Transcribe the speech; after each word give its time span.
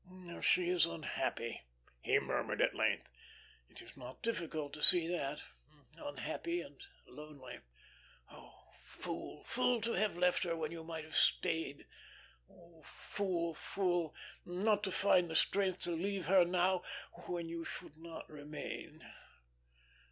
"She 0.41 0.67
is 0.67 0.87
unhappy," 0.87 1.61
he 2.01 2.17
murmured 2.17 2.59
at 2.59 2.73
length. 2.73 3.07
"It 3.69 3.83
is 3.83 3.95
not 3.95 4.23
difficult 4.23 4.73
to 4.73 4.81
see 4.81 5.05
that.... 5.07 5.43
Unhappy 5.95 6.59
and 6.59 6.83
lonely. 7.05 7.59
Oh, 8.31 8.71
fool, 8.83 9.43
fool 9.43 9.79
to 9.81 9.93
have 9.93 10.17
left 10.17 10.41
her 10.41 10.55
when 10.55 10.71
you 10.71 10.83
might 10.83 11.03
have 11.03 11.15
stayed! 11.15 11.85
Oh, 12.49 12.81
fool, 12.81 13.53
fool, 13.53 14.15
not 14.43 14.81
to 14.85 14.91
find 14.91 15.29
the 15.29 15.35
strength 15.35 15.81
to 15.83 15.91
leave 15.91 16.25
her 16.25 16.45
now 16.45 16.81
when 17.27 17.47
you 17.47 17.63
should 17.63 17.95
not 17.95 18.27
remain!" 18.27 19.05